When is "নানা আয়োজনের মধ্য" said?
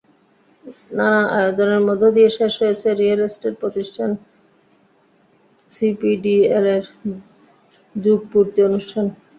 0.97-2.03